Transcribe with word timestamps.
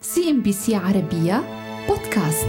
CNBC 0.00 0.74
عربية 0.74 1.44
بودكاست. 1.88 2.48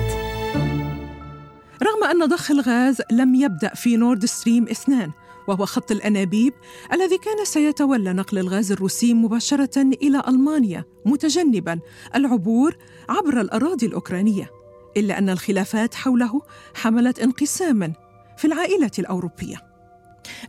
رغم 1.83 2.03
أن 2.11 2.25
ضخ 2.25 2.51
الغاز 2.51 3.01
لم 3.11 3.35
يبدأ 3.35 3.73
في 3.75 3.97
نورد 3.97 4.25
ستريم 4.25 4.67
اثنان 4.67 5.11
وهو 5.47 5.65
خط 5.65 5.91
الأنابيب 5.91 6.53
الذي 6.93 7.17
كان 7.17 7.45
سيتولى 7.45 8.13
نقل 8.13 8.37
الغاز 8.37 8.71
الروسي 8.71 9.13
مباشرة 9.13 9.81
إلى 9.81 10.23
ألمانيا 10.27 10.85
متجنبا 11.05 11.79
العبور 12.15 12.77
عبر 13.09 13.41
الأراضي 13.41 13.85
الأوكرانية 13.85 14.49
إلا 14.97 15.17
أن 15.17 15.29
الخلافات 15.29 15.95
حوله 15.95 16.41
حملت 16.75 17.19
انقساما 17.19 17.93
في 18.37 18.45
العائلة 18.45 18.91
الأوروبية. 18.99 19.57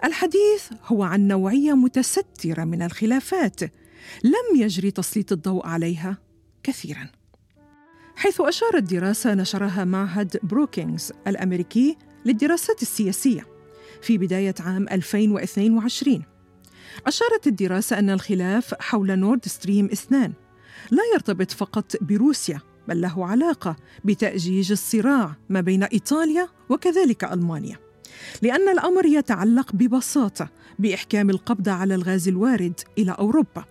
الحديث 0.05 0.73
هو 0.87 1.03
عن 1.03 1.29
نوعية 1.29 1.73
متسترة 1.73 2.64
من 2.64 2.82
الخلافات 2.82 3.62
لم 4.25 4.57
يجري 4.57 4.91
تسليط 4.91 5.32
الضوء 5.32 5.67
عليها. 5.67 6.30
كثيرا. 6.63 7.09
حيث 8.17 8.41
أشارت 8.41 8.83
دراسة 8.83 9.34
نشرها 9.34 9.84
معهد 9.84 10.37
بروكينغز 10.43 11.12
الأمريكي 11.27 11.97
للدراسات 12.25 12.83
السياسية 12.83 13.47
في 14.03 14.19
بداية 14.19 14.55
عام 14.61 14.87
2022 14.89 16.23
أشارت 17.07 17.47
الدراسة 17.47 17.98
أن 17.98 18.11
الخلاف 18.11 18.75
حول 18.81 19.19
نورد 19.19 19.48
ستريم 19.48 19.87
2 19.87 20.33
لا 20.91 21.03
يرتبط 21.15 21.51
فقط 21.51 21.97
بروسيا 22.01 22.61
بل 22.89 23.01
له 23.01 23.27
علاقة 23.27 23.77
بتأجيج 24.05 24.73
الصراع 24.73 25.37
ما 25.48 25.61
بين 25.61 25.83
إيطاليا 25.83 26.48
وكذلك 26.69 27.25
ألمانيا. 27.25 27.79
لأن 28.42 28.69
الأمر 28.69 29.06
يتعلق 29.06 29.73
ببساطة 29.73 30.48
بإحكام 30.79 31.31
القبض 31.31 31.69
على 31.69 31.95
الغاز 31.95 32.29
الوارد 32.29 32.81
إلى 32.98 33.12
أوروبا. 33.12 33.65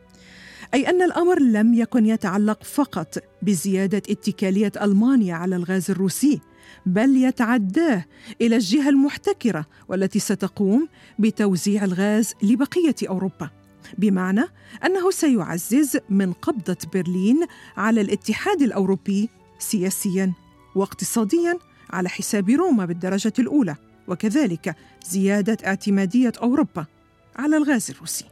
أي 0.73 0.89
أن 0.89 1.01
الأمر 1.01 1.39
لم 1.39 1.73
يكن 1.73 2.05
يتعلق 2.05 2.63
فقط 2.63 3.17
بزيادة 3.41 3.97
اتكالية 3.97 4.71
ألمانيا 4.81 5.35
على 5.35 5.55
الغاز 5.55 5.91
الروسي 5.91 6.41
بل 6.85 7.17
يتعداه 7.17 8.05
إلى 8.41 8.55
الجهة 8.55 8.89
المحتكرة 8.89 9.65
والتي 9.87 10.19
ستقوم 10.19 10.87
بتوزيع 11.19 11.83
الغاز 11.83 12.33
لبقية 12.43 12.95
أوروبا. 13.09 13.49
بمعنى 13.97 14.43
أنه 14.85 15.11
سيعزز 15.11 15.97
من 16.09 16.33
قبضة 16.33 16.77
برلين 16.93 17.45
على 17.77 18.01
الاتحاد 18.01 18.61
الأوروبي 18.61 19.29
سياسياً 19.59 20.33
واقتصادياً 20.75 21.57
على 21.89 22.09
حساب 22.09 22.49
روما 22.49 22.85
بالدرجة 22.85 23.33
الأولى 23.39 23.75
وكذلك 24.07 24.75
زيادة 25.09 25.57
اعتمادية 25.67 26.33
أوروبا 26.41 26.85
على 27.35 27.57
الغاز 27.57 27.91
الروسي. 27.91 28.25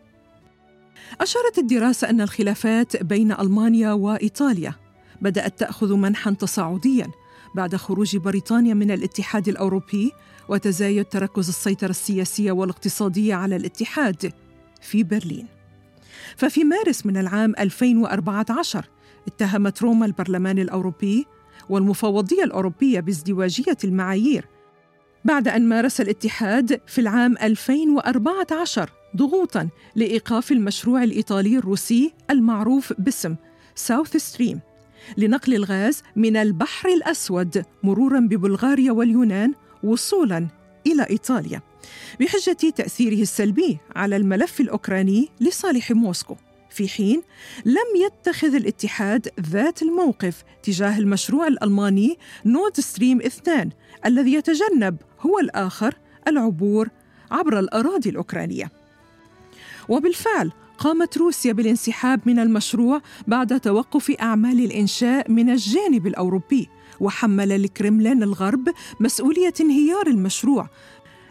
أشارت 1.21 1.57
الدراسة 1.57 2.09
أن 2.09 2.21
الخلافات 2.21 3.03
بين 3.03 3.31
ألمانيا 3.31 3.93
وإيطاليا 3.93 4.73
بدأت 5.21 5.59
تأخذ 5.59 5.93
منحا 5.93 6.31
تصاعديا 6.31 7.07
بعد 7.55 7.75
خروج 7.75 8.17
بريطانيا 8.17 8.73
من 8.73 8.91
الاتحاد 8.91 9.47
الأوروبي 9.47 10.11
وتزايد 10.49 11.05
تركز 11.05 11.47
السيطرة 11.47 11.89
السياسية 11.89 12.51
والاقتصادية 12.51 13.35
على 13.35 13.55
الاتحاد 13.55 14.33
في 14.81 15.03
برلين. 15.03 15.47
ففي 16.37 16.63
مارس 16.63 17.05
من 17.05 17.17
العام 17.17 17.53
2014 17.59 18.85
اتهمت 19.27 19.81
روما 19.81 20.05
البرلمان 20.05 20.59
الأوروبي 20.59 21.25
والمفوضية 21.69 22.43
الأوروبية 22.43 22.99
بازدواجية 22.99 23.77
المعايير 23.83 24.45
بعد 25.25 25.47
أن 25.47 25.69
مارس 25.69 26.01
الاتحاد 26.01 26.81
في 26.87 27.01
العام 27.01 27.35
2014 27.41 28.89
ضغوطا 29.15 29.69
لإيقاف 29.95 30.51
المشروع 30.51 31.03
الإيطالي 31.03 31.57
الروسي 31.57 32.13
المعروف 32.29 32.93
باسم 32.97 33.35
ساوث 33.75 34.17
ستريم 34.17 34.59
لنقل 35.17 35.53
الغاز 35.53 36.03
من 36.15 36.37
البحر 36.37 36.89
الأسود 36.89 37.65
مرورا 37.83 38.19
ببلغاريا 38.19 38.91
واليونان 38.91 39.53
وصولا 39.83 40.47
إلى 40.87 41.07
إيطاليا 41.09 41.61
بحجة 42.19 42.69
تأثيره 42.75 43.21
السلبي 43.21 43.77
على 43.95 44.15
الملف 44.15 44.61
الأوكراني 44.61 45.29
لصالح 45.41 45.91
موسكو. 45.91 46.35
في 46.69 46.87
حين 46.87 47.21
لم 47.65 48.05
يتخذ 48.05 48.55
الاتحاد 48.55 49.27
ذات 49.39 49.81
الموقف 49.81 50.43
تجاه 50.63 50.97
المشروع 50.97 51.47
الألماني 51.47 52.17
نورد 52.45 52.79
ستريم 52.79 53.21
2 53.21 53.69
الذي 54.05 54.33
يتجنب 54.33 54.97
هو 55.19 55.39
الآخر 55.39 55.95
العبور 56.27 56.89
عبر 57.31 57.59
الأراضي 57.59 58.09
الأوكرانية. 58.09 58.71
وبالفعل 59.89 60.51
قامت 60.77 61.17
روسيا 61.17 61.53
بالانسحاب 61.53 62.21
من 62.25 62.39
المشروع 62.39 63.01
بعد 63.27 63.59
توقف 63.59 64.11
أعمال 64.11 64.65
الإنشاء 64.65 65.31
من 65.31 65.49
الجانب 65.49 66.07
الأوروبي 66.07 66.69
وحمل 66.99 67.51
الكرملين 67.51 68.23
الغرب 68.23 68.69
مسؤولية 68.99 69.53
انهيار 69.61 70.07
المشروع 70.07 70.69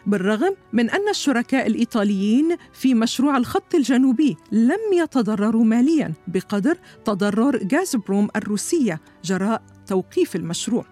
بالرغم 0.07 0.57
من 0.73 0.91
أن 0.91 1.09
الشركاء 1.09 1.67
الإيطاليين 1.67 2.57
في 2.73 2.95
مشروع 2.95 3.37
الخط 3.37 3.75
الجنوبي 3.75 4.37
لم 4.53 4.93
يتضرروا 4.93 5.65
ماليا 5.65 6.13
بقدر 6.29 6.79
تضرر 7.05 7.69
غازبروم 7.73 8.29
الروسية 8.37 9.01
جراء 9.25 9.63
توقيف 9.87 10.37
المشروع 10.37 10.85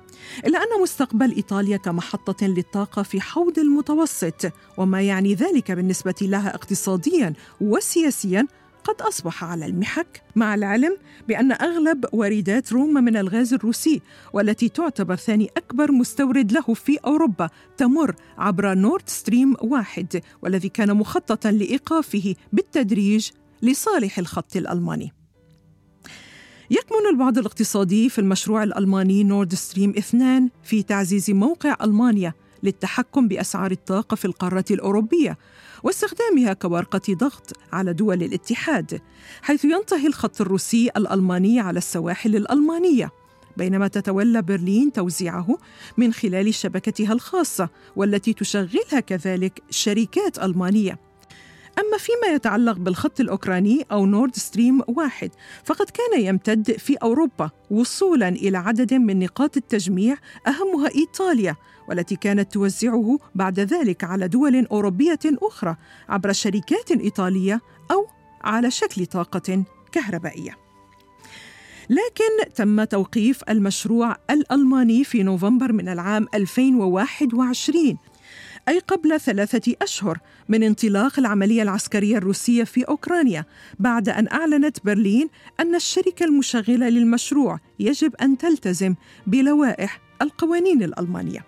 إلا 0.47 0.59
أن 0.59 0.82
مستقبل 0.82 1.34
إيطاليا 1.34 1.77
كمحطة 1.77 2.47
للطاقة 2.47 3.03
في 3.03 3.21
حوض 3.21 3.59
المتوسط 3.59 4.53
وما 4.77 5.03
يعني 5.03 5.34
ذلك 5.34 5.72
بالنسبة 5.72 6.15
لها 6.22 6.55
اقتصاديا 6.55 7.33
وسياسيا 7.60 8.47
قد 8.84 9.03
أصبح 9.03 9.44
على 9.44 9.66
المحك 9.66 10.22
مع 10.37 10.54
العلم 10.54 10.97
بأن 11.28 11.53
أغلب 11.53 12.04
واردات 12.12 12.72
روما 12.72 13.00
من 13.00 13.16
الغاز 13.16 13.54
الروسي 13.54 14.03
والتي 14.33 14.69
تعتبر 14.69 15.16
ثاني 15.16 15.50
أكبر 15.56 15.93
مستورد 15.93 16.53
له 16.53 16.75
في 16.75 16.99
أوروبا 17.06 17.49
تمر 17.77 18.15
عبر 18.38 18.75
نورد 18.75 19.09
ستريم 19.09 19.54
واحد 19.62 20.22
والذي 20.43 20.69
كان 20.69 20.97
مخططا 20.97 21.50
لإيقافه 21.50 22.34
بالتدريج 22.53 23.31
لصالح 23.62 24.19
الخط 24.19 24.56
الألماني. 24.56 25.23
يكمن 26.70 27.06
البعد 27.10 27.38
الاقتصادي 27.38 28.08
في 28.08 28.19
المشروع 28.19 28.62
الألماني 28.62 29.25
نورد 29.25 29.54
ستريم 29.54 29.91
2 29.91 30.50
في 30.62 30.82
تعزيز 30.82 31.30
موقع 31.30 31.76
ألمانيا 31.82 32.32
للتحكم 32.62 33.28
بأسعار 33.28 33.70
الطاقة 33.70 34.14
في 34.14 34.25
القارة 34.25 34.64
الأوروبية 34.70 35.38
واستخدامها 35.82 36.53
كورقة 36.53 37.14
ضغط 37.14 37.53
على 37.72 37.92
دول 37.92 38.22
الاتحاد 38.22 39.00
حيث 39.42 39.64
ينتهي 39.64 40.06
الخط 40.06 40.41
الروسي 40.41 40.91
الألماني 40.97 41.60
على 41.60 41.78
السواحل 41.78 42.36
الألمانية. 42.36 43.10
بينما 43.56 43.88
تتولى 43.88 44.42
برلين 44.42 44.92
توزيعه 44.92 45.58
من 45.97 46.12
خلال 46.12 46.54
شبكتها 46.54 47.12
الخاصة 47.12 47.69
والتي 47.97 48.32
تشغلها 48.32 49.00
كذلك 49.06 49.62
شركات 49.70 50.38
ألمانية. 50.38 50.98
أما 51.78 51.98
فيما 51.98 52.34
يتعلق 52.34 52.78
بالخط 52.78 53.20
الأوكراني 53.20 53.86
أو 53.92 54.06
نورد 54.06 54.36
ستريم 54.36 54.80
واحد 54.88 55.30
فقد 55.64 55.86
كان 55.90 56.20
يمتد 56.20 56.72
في 56.72 56.94
أوروبا 56.94 57.50
وصولا 57.70 58.28
إلى 58.28 58.58
عدد 58.58 58.94
من 58.94 59.18
نقاط 59.18 59.56
التجميع 59.56 60.16
أهمها 60.46 60.90
إيطاليا 60.94 61.56
والتي 61.88 62.16
كانت 62.16 62.52
توزعه 62.52 63.18
بعد 63.34 63.60
ذلك 63.60 64.04
على 64.04 64.28
دول 64.28 64.66
أوروبية 64.66 65.18
أخرى 65.24 65.76
عبر 66.08 66.32
شركات 66.32 66.90
إيطالية 66.90 67.60
أو 67.91 68.06
على 68.42 68.70
شكل 68.70 69.06
طاقة 69.06 69.64
كهربائية. 69.92 70.56
لكن 71.91 72.54
تم 72.54 72.84
توقيف 72.84 73.41
المشروع 73.48 74.16
الألماني 74.30 75.04
في 75.04 75.22
نوفمبر 75.22 75.72
من 75.72 75.88
العام 75.88 76.26
2021 76.34 77.98
أي 78.69 78.78
قبل 78.78 79.20
ثلاثة 79.20 79.75
أشهر 79.82 80.19
من 80.48 80.62
انطلاق 80.62 81.19
العملية 81.19 81.62
العسكرية 81.62 82.19
الروسية 82.19 82.64
في 82.64 82.82
أوكرانيا 82.82 83.44
بعد 83.78 84.08
أن 84.08 84.28
أعلنت 84.28 84.84
برلين 84.84 85.28
أن 85.60 85.75
الشركة 85.75 86.25
المشغلة 86.25 86.88
للمشروع 86.88 87.60
يجب 87.78 88.14
أن 88.16 88.38
تلتزم 88.38 88.94
بلوائح 89.27 90.00
القوانين 90.22 90.83
الألمانية. 90.83 91.44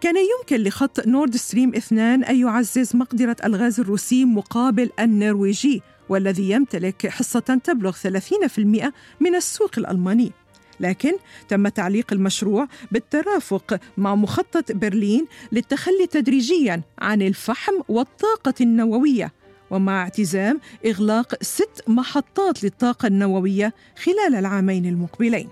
كان 0.00 0.14
يمكن 0.16 0.56
لخط 0.64 1.06
نورد 1.06 1.36
ستريم 1.36 1.74
2 1.74 2.24
أن 2.24 2.40
يعزز 2.40 2.96
مقدرة 2.96 3.36
الغاز 3.44 3.80
الروسي 3.80 4.24
مقابل 4.24 4.90
النرويجي 5.00 5.82
والذي 6.08 6.50
يمتلك 6.50 7.06
حصة 7.06 7.60
تبلغ 7.64 7.92
30% 7.92 8.92
من 9.20 9.34
السوق 9.34 9.70
الألماني. 9.78 10.32
لكن 10.80 11.12
تم 11.48 11.68
تعليق 11.68 12.12
المشروع 12.12 12.68
بالترافق 12.92 13.80
مع 13.96 14.14
مخطط 14.14 14.72
برلين 14.72 15.26
للتخلي 15.52 16.06
تدريجيا 16.06 16.82
عن 16.98 17.22
الفحم 17.22 17.72
والطاقة 17.88 18.54
النووية 18.60 19.32
ومع 19.70 20.02
اعتزام 20.02 20.60
إغلاق 20.86 21.42
ست 21.42 21.82
محطات 21.88 22.64
للطاقة 22.64 23.06
النووية 23.06 23.74
خلال 24.04 24.34
العامين 24.34 24.86
المقبلين. 24.86 25.48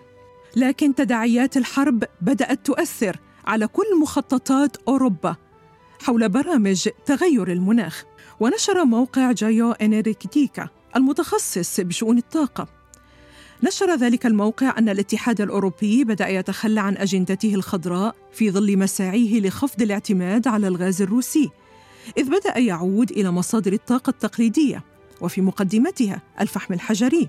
لكن 0.57 0.95
تداعيات 0.95 1.57
الحرب 1.57 2.05
بدأت 2.21 2.67
تؤثر 2.67 3.17
على 3.47 3.67
كل 3.67 4.01
مخططات 4.03 4.77
أوروبا 4.89 5.37
حول 6.01 6.29
برامج 6.29 6.89
تغير 7.07 7.53
المناخ. 7.53 8.05
ونشر 8.41 8.85
موقع 8.85 9.33
جايو 9.33 9.73
إنريكتيكا 9.73 10.69
المتخصص 10.97 11.81
بشؤون 11.81 12.19
الطاقة. 12.19 12.76
نشر 13.63 13.97
ذلك 13.97 14.27
الموقع 14.27 14.79
أن 14.79 14.89
الاتحاد 14.89 15.41
الأوروبي 15.41 16.05
بدأ 16.05 16.29
يتخلى 16.29 16.81
عن 16.81 16.97
أجندته 16.97 17.55
الخضراء 17.55 18.15
في 18.33 18.51
ظل 18.51 18.79
مساعيه 18.79 19.41
لخفض 19.41 19.83
الاعتماد 19.83 20.49
على 20.49 20.69
الغاز 20.69 21.03
الروسي 21.03 21.51
إذ 22.19 22.31
بدأ 22.31 22.59
يعود 22.59 23.11
إلى 23.11 23.31
مصادر 23.31 23.73
الطاقة 23.73 24.11
التقليدية 24.11 24.85
وفي 25.21 25.41
مقدمتها 25.41 26.23
الفحم 26.41 26.75
الحجري 26.75 27.29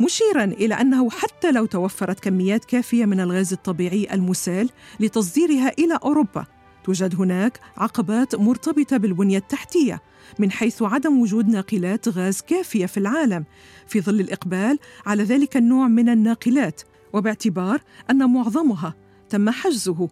مشيرا 0.00 0.44
إلى 0.44 0.74
أنه 0.74 1.10
حتى 1.10 1.52
لو 1.52 1.66
توفرت 1.66 2.20
كميات 2.20 2.64
كافية 2.64 3.04
من 3.04 3.20
الغاز 3.20 3.52
الطبيعي 3.52 4.08
المسال 4.12 4.70
لتصديرها 5.00 5.72
إلى 5.78 5.98
أوروبا 6.04 6.46
توجد 6.86 7.14
هناك 7.14 7.60
عقبات 7.76 8.34
مرتبطة 8.34 8.96
بالبنية 8.96 9.38
التحتية 9.38 10.02
من 10.38 10.50
حيث 10.50 10.82
عدم 10.82 11.20
وجود 11.20 11.48
ناقلات 11.48 12.08
غاز 12.08 12.40
كافية 12.40 12.86
في 12.86 12.96
العالم. 12.96 13.44
في 13.86 14.00
ظل 14.00 14.20
الإقبال 14.20 14.78
على 15.06 15.22
ذلك 15.22 15.56
النوع 15.56 15.88
من 15.88 16.08
الناقلات 16.08 16.82
وباعتبار 17.12 17.80
أن 18.10 18.32
معظمها 18.32 18.94
تم 19.28 19.50
حجزه 19.50 20.08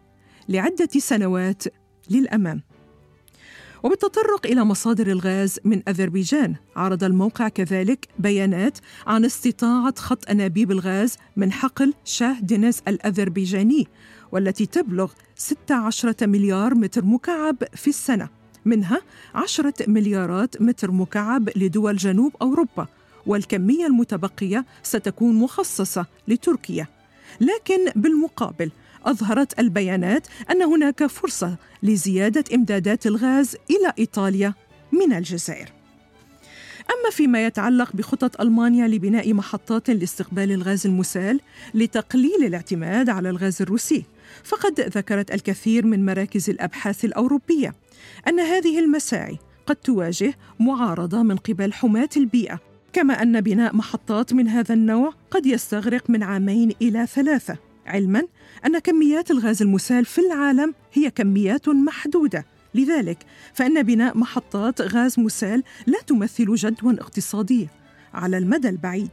لعدة 0.49 0.89
سنوات 0.99 1.63
للأمام. 2.11 2.63
وبالتطرق 3.83 4.47
إلى 4.47 4.65
مصادر 4.65 5.07
الغاز 5.07 5.59
من 5.65 5.83
أذربيجان 5.89 6.55
عرض 6.77 7.05
الموقع 7.05 7.49
كذلك 7.49 8.09
بيانات 8.19 8.79
عن 9.07 9.25
استطاعة 9.25 9.95
خط 9.99 10.31
أنابيب 10.31 10.71
الغاز 10.71 11.17
من 11.37 11.53
حقل 11.53 11.95
شاه 12.05 12.41
دينيس 12.41 12.83
الأذربيجاني 12.89 13.89
والتي 14.35 14.67
تبلغ 14.67 15.13
16 15.37 16.15
مليار 16.23 16.75
متر 16.75 17.05
مكعب 17.05 17.57
في 17.75 17.89
السنة 17.89 18.29
منها 18.65 19.01
10 19.35 19.75
مليارات 19.89 20.63
متر 20.63 20.91
مكعب 20.91 21.49
لدول 21.57 21.97
جنوب 21.97 22.33
أوروبا 22.43 22.87
والكمية 23.27 23.87
المتبقية 23.87 24.65
ستكون 24.83 25.35
مخصصة 25.35 26.07
لتركيا 26.29 26.87
لكن 27.41 27.91
بالمقابل 27.97 28.71
أظهرت 29.05 29.59
البيانات 29.59 30.27
أن 30.51 30.63
هناك 30.63 31.07
فرصة 31.07 31.57
لزيادة 31.83 32.45
إمدادات 32.55 33.07
الغاز 33.07 33.57
إلى 33.71 33.93
إيطاليا 33.99 34.55
من 34.93 35.13
الجزائر. 35.13 35.84
أما 36.91 37.11
فيما 37.11 37.47
يتعلق 37.47 37.97
بخطط 37.97 38.41
ألمانيا 38.41 38.89
لبناء 38.89 39.33
محطات 39.33 39.91
لاستقبال 39.91 40.53
الغاز 40.53 40.87
المسال 40.87 41.41
لتقليل 41.75 42.45
الاعتماد 42.45 43.09
على 43.09 43.31
الغاز 43.31 43.63
الروسي، 43.63 44.05
فقد 44.45 44.81
ذكرت 44.81 45.35
الكثير 45.35 45.87
من 45.87 46.05
مراكز 46.05 46.51
الأبحاث 46.51 47.05
الأوروبية 47.05 47.75
أن 48.29 48.41
هذه 48.41 48.79
المساعي 48.79 49.39
قد 49.67 49.77
تواجه 49.77 50.35
معارضة 50.61 51.23
من 51.23 51.37
قبل 51.37 51.73
حماة 51.73 52.09
البيئة 52.17 52.61
كما 52.93 53.23
أن 53.23 53.41
بناء 53.41 53.77
محطات 53.77 54.33
من 54.33 54.49
هذا 54.49 54.75
النوع 54.75 55.13
قد 55.31 55.47
يستغرق 55.47 56.11
من 56.11 56.23
عامين 56.23 56.73
إلى 56.83 57.07
ثلاثة 57.07 57.57
علما 57.87 58.23
أن 58.67 58.79
كميات 58.79 59.31
الغاز 59.31 59.63
المسال 59.63 60.05
في 60.05 60.21
العالم 60.21 60.75
هي 60.93 61.11
كميات 61.11 61.69
محدودة. 61.69 62.47
لذلك 62.75 63.19
فإن 63.55 63.83
بناء 63.83 64.19
محطات 64.19 64.81
غاز 64.81 65.21
مسال 65.21 65.63
لا 65.87 66.01
تمثل 66.07 66.55
جدوى 66.55 66.95
اقتصاديه 66.95 67.67
على 68.15 68.39
المدى 68.39 68.69
البعيد 68.69 69.11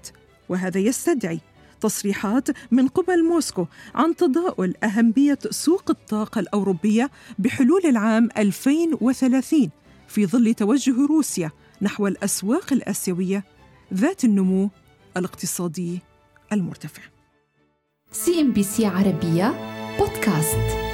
وهذا 0.49 0.79
يستدعي 0.79 1.39
تصريحات 1.81 2.47
من 2.71 2.87
قبل 2.87 3.23
موسكو 3.25 3.65
عن 3.95 4.15
تضاؤل 4.15 4.73
أهمية 4.83 5.39
سوق 5.49 5.89
الطاقة 5.89 6.39
الأوروبية 6.39 7.11
بحلول 7.39 7.81
العام 7.85 8.29
2030 8.37 9.69
في 10.07 10.25
ظل 10.25 10.53
توجه 10.53 11.05
روسيا 11.05 11.51
نحو 11.81 12.07
الأسواق 12.07 12.73
الآسيوية 12.73 13.43
ذات 13.93 14.23
النمو 14.23 14.69
الاقتصادي 15.17 15.99
المرتفع. 16.51 17.01
CNBC 18.11 18.85
عربية 18.85 19.53
بودكاست. 19.99 20.90